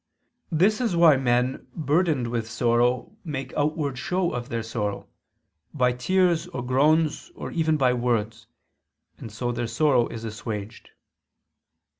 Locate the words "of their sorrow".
4.31-5.07